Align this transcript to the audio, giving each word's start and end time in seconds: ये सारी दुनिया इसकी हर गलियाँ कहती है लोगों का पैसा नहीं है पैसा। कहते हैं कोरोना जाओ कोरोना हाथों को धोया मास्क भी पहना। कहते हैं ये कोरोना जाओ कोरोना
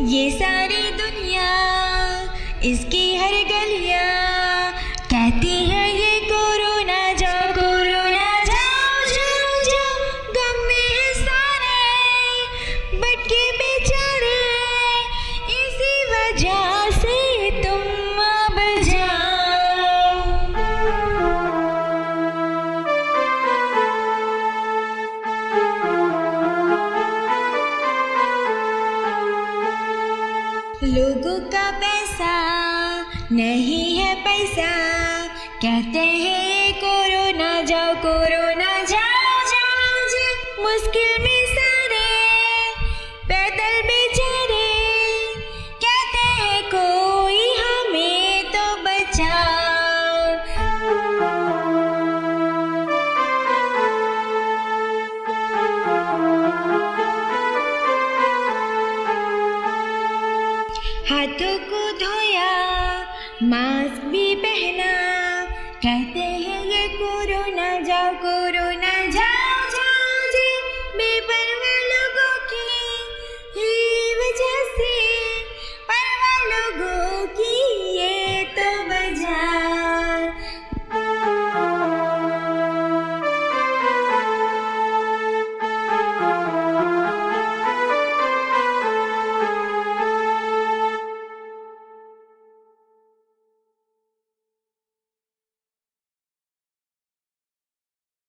ये 0.00 0.30
सारी 0.30 0.90
दुनिया 0.92 1.48
इसकी 2.64 3.16
हर 3.16 3.32
गलियाँ 3.48 4.72
कहती 5.10 5.56
है 5.64 5.89
लोगों 30.82 31.38
का 31.50 31.70
पैसा 31.70 32.34
नहीं 33.32 33.96
है 33.96 34.14
पैसा। 34.24 34.70
कहते 35.62 35.98
हैं 35.98 36.74
कोरोना 36.74 37.62
जाओ 37.62 37.94
कोरोना 37.94 38.39
हाथों 61.10 61.58
को 61.58 61.80
धोया 61.98 62.50
मास्क 63.42 64.04
भी 64.04 64.34
पहना। 64.34 64.90
कहते 65.82 66.20
हैं 66.20 66.64
ये 66.64 66.88
कोरोना 66.88 67.80
जाओ 67.80 68.12
कोरोना 68.14 68.69